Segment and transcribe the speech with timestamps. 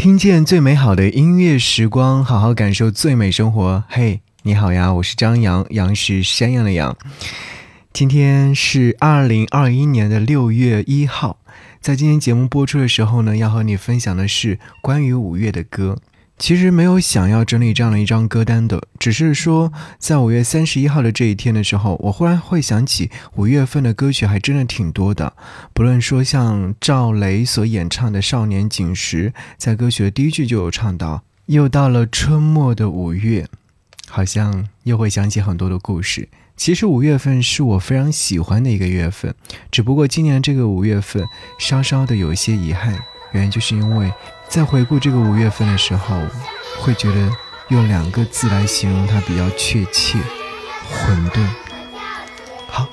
[0.00, 3.84] 听见最美好的音乐时光，好好感受最美生活。
[3.86, 6.96] 嘿，你好呀，我是张扬，杨是山羊的羊。
[7.92, 11.36] 今天是二零二一年的六月一号，
[11.82, 15.98] 在今天节目播出的时候呢，要和你分享的是关于五月的歌。
[16.40, 25.34] 其实没有想要整理这样的一张歌单的，只是说在五月三十一号的这一天的时候，我忽然会想起五月份的歌曲还真的挺多的。
[25.74, 33.46] 不论说像赵雷所演唱的《少年锦时》，在歌曲的第一句就有唱到，又到了春末的五月，
[34.08, 36.26] 好像又会想起很多的故事。
[36.56, 39.34] 其实五月份是我非常喜欢的一个月份，
[39.70, 41.22] 只不过今年这个五月份
[41.58, 42.98] 稍稍的有一些遗憾，
[43.32, 44.12] 原因就是因为。
[44.48, 46.20] 在回顾这个五月份的时候，
[46.80, 47.30] 会觉得
[47.68, 50.18] 用两个字来形容它比较确切，
[50.90, 51.46] 混沌。
[52.68, 52.88] 好，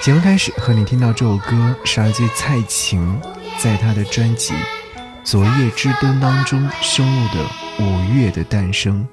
[0.00, 3.20] 节目开始，和你听到这首歌是来自蔡琴
[3.58, 4.54] 在她的专辑
[5.22, 9.06] 《昨夜之灯》当中收录的《五月的诞生》。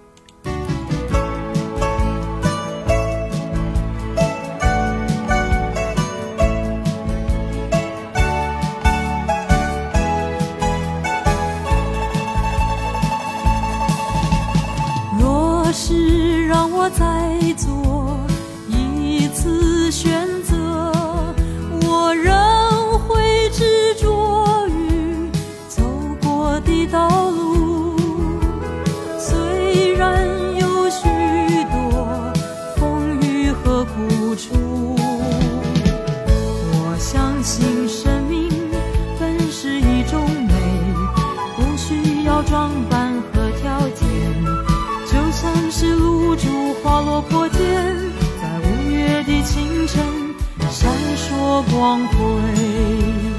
[16.92, 18.20] 再做
[18.68, 20.49] 一次选择。
[47.02, 47.60] 落破天
[48.42, 50.04] 在五月的清晨
[50.70, 53.39] 闪烁光辉。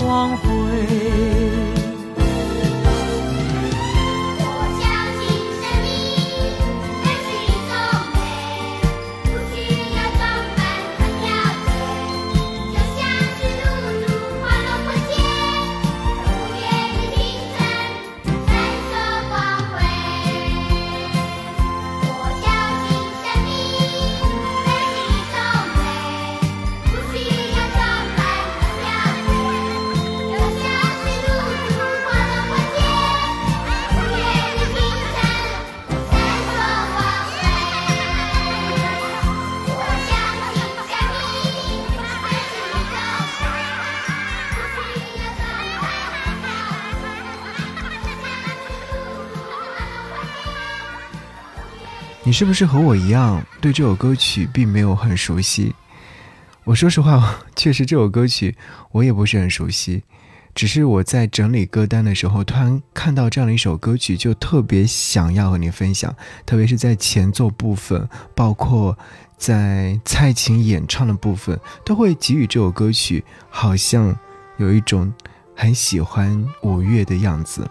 [0.00, 1.59] 光辉。
[52.40, 55.74] 是不是和我一样对这首歌曲并没有很熟悉？
[56.64, 58.56] 我说实话， 确实这首歌曲
[58.92, 60.04] 我也不是很熟悉，
[60.54, 66.16] 只是我在整理歌单的时候，突然看到这样的一首歌曲，就特别想要和你分享。
[66.46, 68.96] 特别是在前奏部分，包括
[69.36, 74.18] 在蔡琴演唱的部分，都会给予这首歌曲好像
[74.56, 75.12] 有一种
[75.54, 77.70] 很喜欢五月的样子。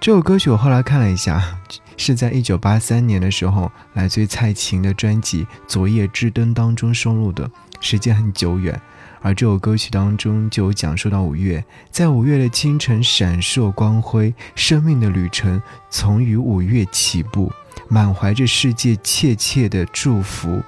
[0.00, 1.42] 这首歌曲我后来看了一下。
[1.98, 7.50] 是在一九八三年的时候，来自于蔡琴的专辑《昨夜之灯》当中收录的，
[7.80, 8.80] 时间很久远。
[9.20, 15.60] 而这首歌曲当中就有讲述到五月，在五月的清晨闪烁光辉，生命的旅程
[15.90, 17.52] 从于五月起步，
[17.88, 20.62] 满怀着世界切切的祝福。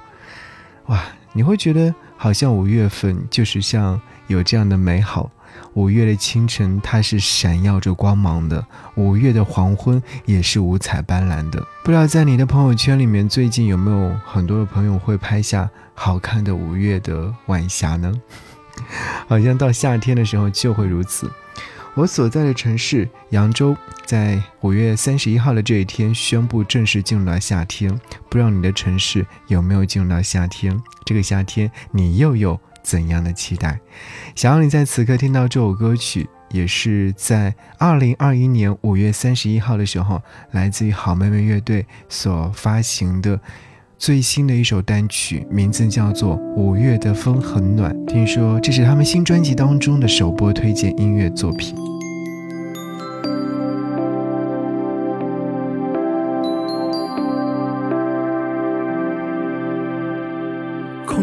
[0.87, 1.01] 哇，
[1.31, 5.31] 你会觉得好像五月份就是像有这样的美好，
[5.73, 8.61] 五月的清晨，它是闪耀着光芒的；
[8.95, 11.65] 五月的黄昏也是五彩斑斓的。
[11.83, 18.13] 不知道在你的朋友圈里面，最近有没有很多的朋友会拍下好看的五月的晚霞呢？
[19.27, 21.29] 好像到夏天的时候就会如此。
[21.93, 23.75] 我所在的城市扬州，
[24.05, 27.91] 在五月三十一号的这一天宣布正式进入了夏天。
[28.29, 30.81] 不知道你的城市有没有进入到夏天？
[31.05, 33.79] 这个夏天你又有怎样的期待？
[34.35, 43.39] 想要你在此刻听到这首歌曲，也是在二零二一年五月三十一号的时候，来自于好妹妹乐队所发行的。
[43.97, 47.95] 最新的一首单曲，名字叫做《五月的风很暖》。
[48.07, 51.75] 听说这是他们新专辑当中的首播推荐音乐作品。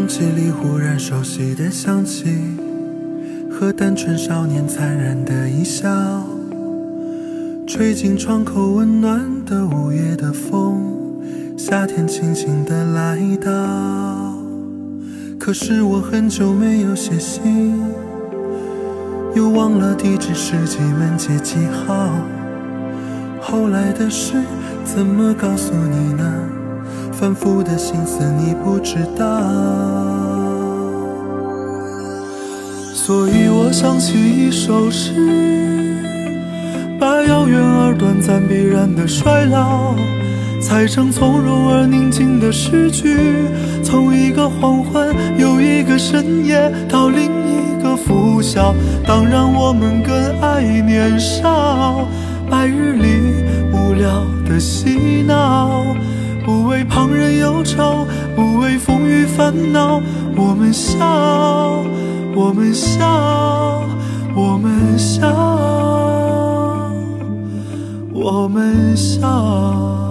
[0.08, 2.34] 空气里忽然熟悉的香气，
[3.52, 5.86] 和单纯少年残忍的一笑，
[7.66, 10.94] 吹进窗口温暖的五月的风。
[11.58, 14.34] 夏天轻轻地来到，
[15.38, 17.78] 可是我很久没有写信，
[19.34, 22.08] 又忘了地址是几门街几号。
[23.42, 24.42] 后来的事
[24.86, 26.48] 怎么告诉你呢？
[27.20, 29.24] 反复的心思你不知道，
[32.94, 36.00] 所以我想起一首诗，
[36.96, 39.96] 把遥远而短暂必然的衰老。
[40.60, 43.16] 裁成从容而宁静的诗句，
[43.82, 48.72] 从一个黄昏又一个深夜到另一个拂晓。
[49.04, 52.06] 当然，我们更爱年少，
[52.48, 53.42] 白日里
[53.72, 55.84] 无聊的嬉闹，
[56.88, 60.00] 旁人忧愁，不为风雨烦恼。
[60.36, 61.84] 我们笑，
[62.34, 63.84] 我们笑，
[64.34, 65.28] 我们笑，
[68.12, 70.07] 我们笑。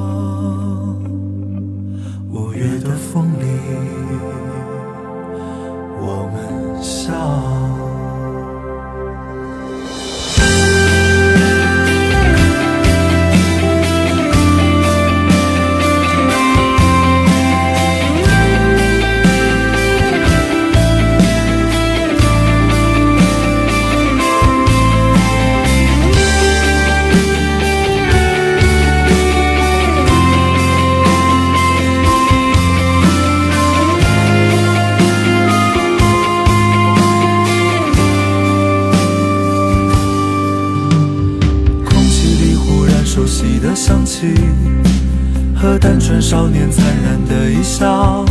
[45.97, 48.23] 单纯少年残忍的一笑，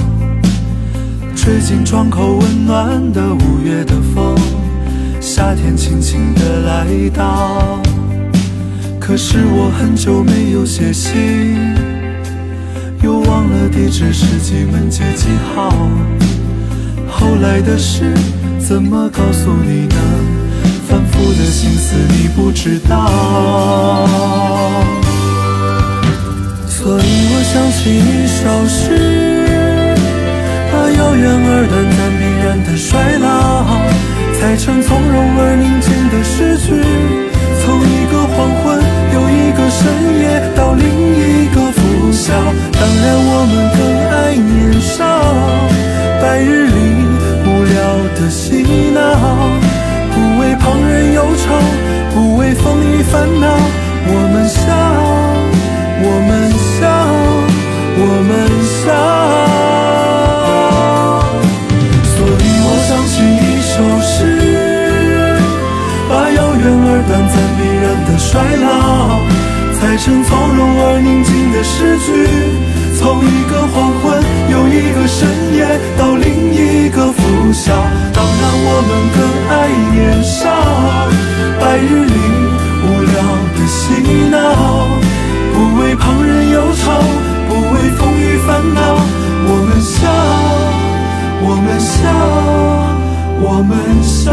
[1.34, 4.36] 吹进窗口温暖的五月的风，
[5.20, 7.82] 夏天轻轻地来到。
[9.00, 11.74] 可是我很久没有写信，
[13.02, 15.74] 又忘了地址是几门街几号。
[17.10, 18.14] 后来的事
[18.60, 19.96] 怎么告诉你呢？
[20.86, 24.06] 反复的心思你不知道。
[26.86, 28.94] 所以我想起一首诗，
[30.70, 33.26] 把遥远而短暂必然的衰老，
[34.38, 36.78] 裁成从容而宁静的诗句，
[37.58, 39.82] 从一个黄昏又一个深
[40.22, 42.30] 夜到另一个拂晓。
[42.78, 45.02] 当然我们更爱年少，
[46.22, 46.78] 白日里
[47.42, 47.82] 无聊
[48.14, 48.62] 的嬉
[48.94, 49.02] 闹，
[50.14, 51.50] 不为旁人忧愁，
[52.14, 53.58] 不为风雨烦恼，
[54.06, 54.95] 我们笑。
[78.78, 79.18] 我们更
[79.48, 79.54] 爱
[79.94, 80.44] 年少，
[81.58, 82.12] 白日里
[82.84, 83.16] 无聊
[83.56, 83.80] 的嬉
[84.28, 84.36] 闹。
[85.54, 86.84] 不为旁人忧愁，
[87.48, 88.78] 不为风雨烦恼，
[89.48, 90.12] 我们笑，
[91.40, 92.04] 我们笑，
[93.40, 94.30] 我们笑，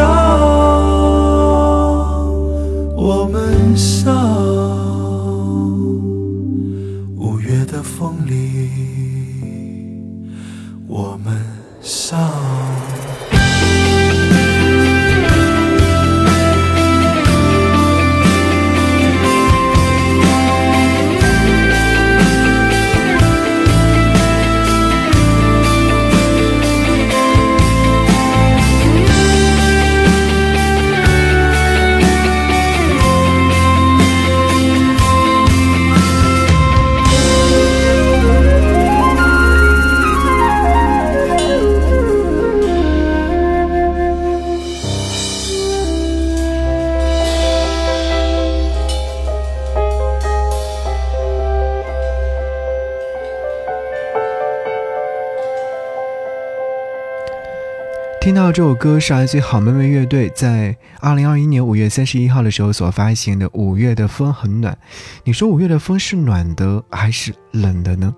[2.97, 4.22] 我们笑。
[58.33, 64.73] 听到这首歌是来自好妹妹乐队在二零二一年五月三十一号的时候所发行的《五月的风很暖》。
[65.23, 68.15] 你说五月的风是暖的还是冷的呢？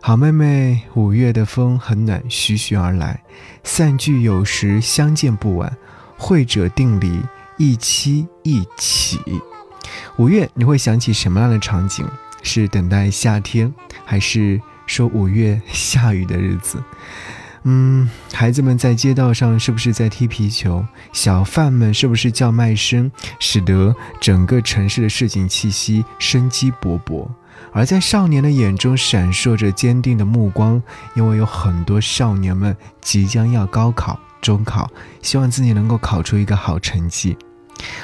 [0.00, 3.20] 好妹妹，五月的风很暖，徐徐而来，
[3.64, 5.76] 散聚有时，相见不晚，
[6.16, 7.20] 会者定离，
[7.56, 9.18] 一期一起。
[10.18, 12.06] 五月你会想起什么样的场景？
[12.44, 16.80] 是等待夏天，还是说五月下雨的日子？
[17.64, 20.84] 嗯，孩子们在街道上是不是在踢皮球？
[21.12, 27.28] 小贩们是不是叫卖声，使得整个城市的市井气息生机勃勃？
[27.72, 30.82] 而在少年的眼中闪烁着坚定的目光，
[31.14, 34.90] 因为有很多少年们即将要高考、中考，
[35.22, 37.36] 希望自己能够考出一个好成绩。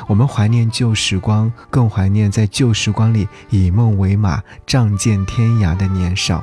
[0.07, 6.43] 我们怀念旧时光，更怀念在旧时光里以梦为马、仗剑天涯的年少。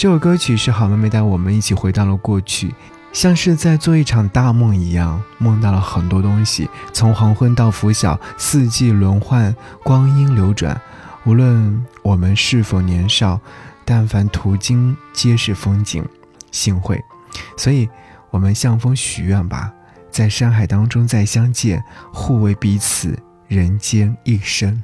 [0.00, 2.74] 这首歌曲是好妹妹带我们一起回到了过去，
[3.12, 9.54] 像是在做一场大梦一样，梦到了很多东西，从黄昏到拂晓，四季轮换，
[9.84, 10.80] 光阴流转。
[11.24, 13.38] 无论我们是否年少，
[13.84, 16.02] 但凡途经皆是风景，
[16.50, 16.98] 幸会。
[17.58, 17.86] 所以，
[18.30, 19.70] 我们向风许愿吧，
[20.10, 24.82] 在山海当中再相见，互为彼此人间一生。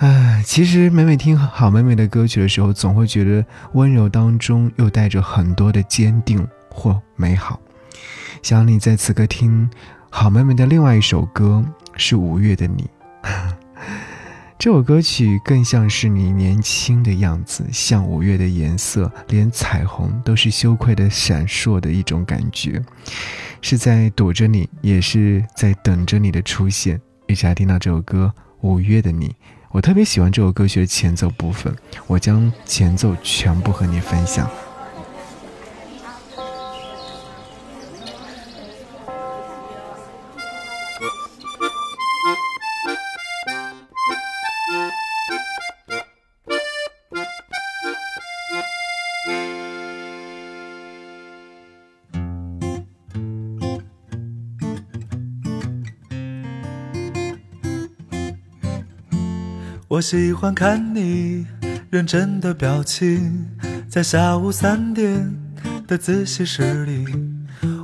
[0.00, 7.60] 唉，其实每每听好妹妹的歌曲的时候，总会觉得温柔当中又带着很多的坚定或美好。
[8.42, 9.68] 想你在此刻听
[10.08, 11.62] 好妹妹的另外一首歌
[11.98, 12.88] 是五月的你，
[14.58, 22.82] 这首歌曲更像是你年轻的样子，像五月的颜色，连彩虹都是羞愧的闪烁的一种感觉，
[23.60, 26.98] 是在躲着你，也是在等着你的出现。
[27.26, 29.28] 一起来听到这首歌《五月的你》。
[29.72, 31.72] 我特别喜欢这首歌曲的前奏部分，
[32.08, 34.50] 我将前奏全部和你分享。
[60.00, 61.46] 我喜欢看你
[61.90, 63.46] 认真的表情，
[63.86, 65.30] 在下午三点
[65.86, 67.04] 的自习室里。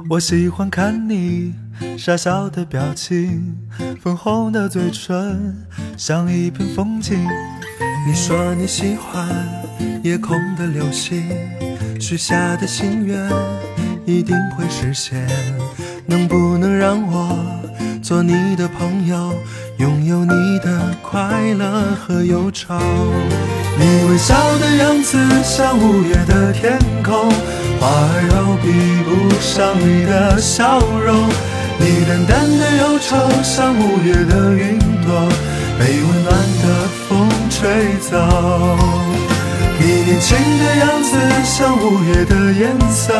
[0.09, 1.53] 我喜欢看你
[1.99, 3.59] 傻笑的表情，
[4.01, 5.55] 粉红的嘴唇
[5.99, 7.23] 像一片风景。
[8.09, 9.29] 你说你喜欢
[10.03, 11.23] 夜空的流星，
[12.01, 13.31] 许下的心愿
[14.07, 15.29] 一定会实现。
[16.07, 17.61] 能不能让我
[18.07, 19.35] 做你的朋友？
[19.79, 21.19] 拥有你的快
[21.59, 22.79] 乐和忧愁，
[23.77, 27.29] 你微笑的样子像五月的天空，
[27.81, 28.71] 花儿都比
[29.03, 29.11] 不
[29.41, 31.29] 上你的笑容。
[31.81, 35.29] 你淡淡的忧愁像五月的云朵，
[35.77, 36.31] 被温暖
[36.63, 38.15] 的风吹走。
[39.81, 43.13] 你年轻的样子像五月的颜色，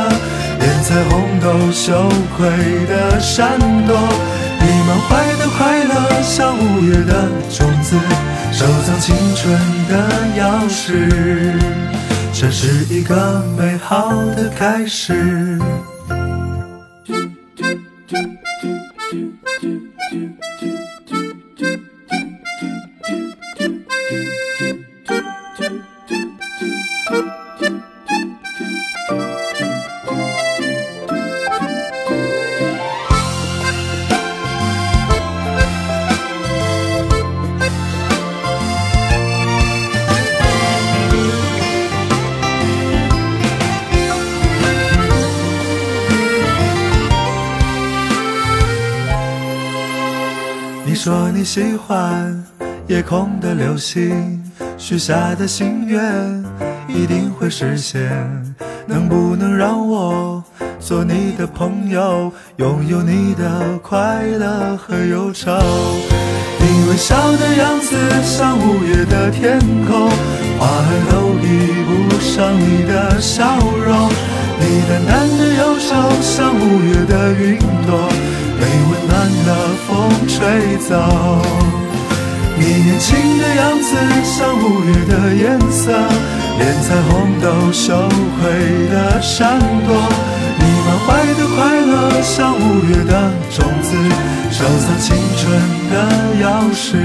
[0.61, 2.47] 连彩虹都羞愧
[2.87, 3.99] 的闪躲。
[4.87, 7.97] 满怀的快乐，像五月的种子，
[8.53, 9.53] 收藏青春
[9.89, 11.59] 的钥匙，
[12.33, 15.59] 这是一个美好的开始。
[51.37, 52.43] 你喜欢
[52.89, 54.43] 夜空的流星，
[54.79, 56.03] 许下的心愿
[56.89, 58.11] 一定会实现。
[58.87, 60.43] 能不能让我
[60.81, 65.53] 做你的朋友，拥有你的快乐和忧愁？
[66.59, 70.09] 你微笑的样子像五月的天空，
[70.59, 74.09] 花儿都比不上你的笑容。
[74.59, 78.09] 你淡淡的忧愁像五月的云朵。
[78.59, 79.13] 被温暖
[79.45, 79.49] 的
[79.87, 79.89] 风
[80.27, 80.91] 吹走，
[82.59, 83.89] 你年轻的样子
[84.25, 85.93] 像五月的颜色，
[86.59, 88.09] 连彩虹都羞
[88.41, 89.95] 愧的闪躲。
[90.59, 92.59] 你满怀的快乐像五
[92.89, 93.89] 月的种子，
[94.51, 95.45] 收藏青春
[95.91, 95.95] 的
[96.43, 96.97] 钥匙。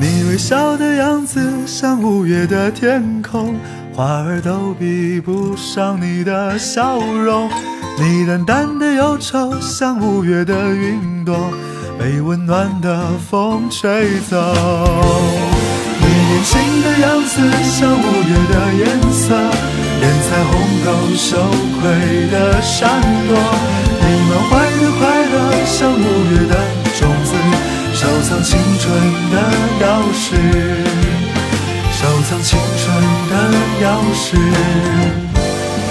[0.00, 3.56] 你微笑的样子像五月的天空，
[3.92, 7.50] 花儿都比不上你的笑容。
[8.00, 11.36] 你淡淡的忧愁，像五月的云朵，
[11.98, 14.36] 被温暖的风吹走。
[15.98, 19.34] 你年轻的样子，像五月的颜色，
[20.00, 20.52] 连彩虹
[20.84, 21.36] 都羞
[21.80, 23.36] 愧的闪躲。
[24.00, 24.50] 你满怀
[24.80, 25.34] 的快乐，
[25.66, 26.54] 像五月的
[27.00, 27.34] 种子，
[27.94, 28.86] 收藏青春
[29.32, 29.34] 的
[29.82, 30.24] 钥匙，
[31.90, 32.86] 收藏青春
[33.28, 33.34] 的
[33.82, 35.37] 钥匙。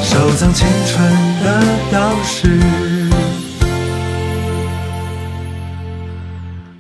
[0.08, 1.04] 收藏青春
[1.44, 1.62] 的
[1.92, 2.48] 钥匙。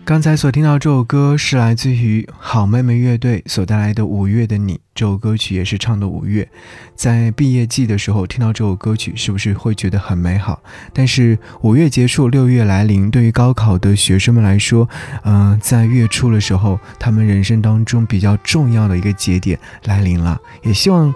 [0.05, 6.47] 刚才所听到这首歌是来自于好妹妹乐队所带来的《五月的你》，这首歌曲也是唱的五月。
[6.95, 10.63] 在毕业季的时候听到这首歌曲，是不是会觉得很美好？
[10.93, 14.87] 但是五月结束，六月来临，对于高考的学生们来说，
[15.25, 20.39] 嗯，在月初的时候，他们人生当中比较重要的一个节点来临了。
[20.63, 21.13] 也希望。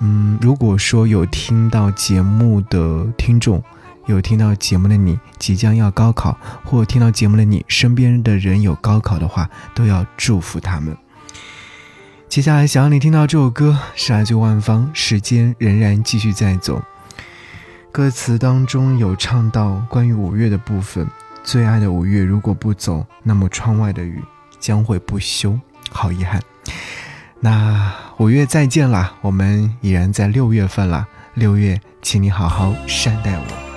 [0.00, 3.62] 嗯，如果说有听到节目的听众，
[4.06, 10.96] 有听到节目的你即将要高考，或听到节目的你身边的人有高考的话，都要祝福他们。
[12.28, 16.78] 接下来想让你听到这首歌是来自万芳，《时间仍然继续在走》。
[17.92, 21.06] 歌词当中有唱到关于五月的部分，
[21.42, 24.22] 最爱的五月如果不走，那么窗外的雨
[24.58, 25.58] 将会不休，
[25.90, 26.40] 好遗憾。
[27.42, 31.08] 那五月再见啦，我们已然在六月份了。
[31.34, 33.69] 六月，请你好好善待我。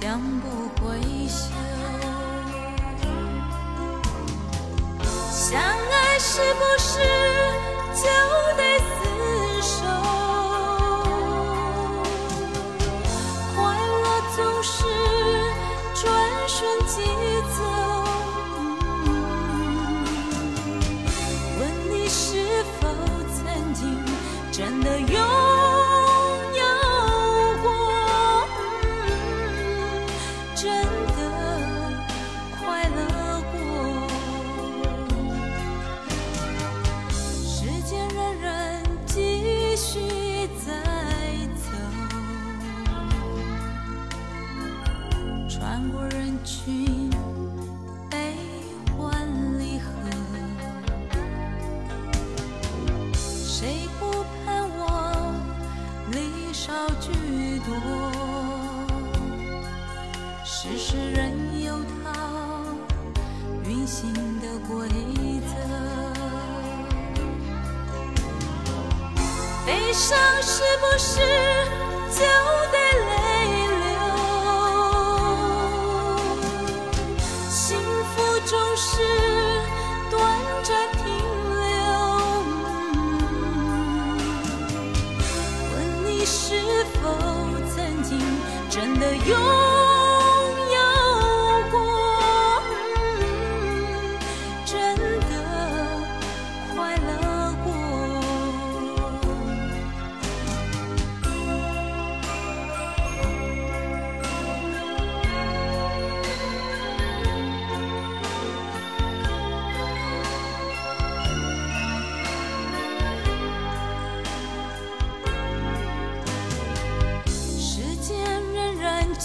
[0.00, 0.48] 将不
[0.84, 1.54] 会休。
[5.30, 6.98] 相爱是不是
[7.94, 8.02] 就
[8.56, 9.86] 得厮守？
[13.54, 14.04] 快乐
[14.34, 14.74] 总是
[15.94, 16.02] 转
[16.48, 16.94] 瞬即
[17.56, 17.58] 走。
[21.60, 22.24] 问你是
[22.80, 22.82] 否
[23.32, 23.82] 曾经
[24.50, 25.43] 真的有？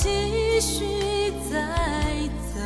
[0.01, 0.85] 继续
[1.51, 1.59] 再
[2.53, 2.59] 走。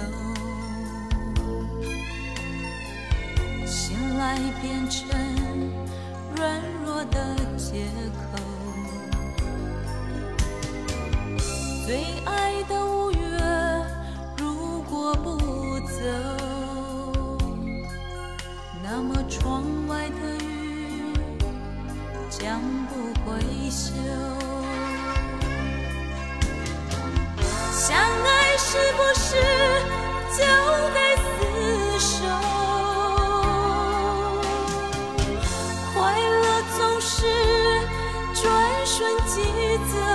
[3.66, 5.10] 醒来变成
[6.36, 8.53] 软弱的借口。
[38.96, 39.42] 瞬即
[39.92, 40.13] 走，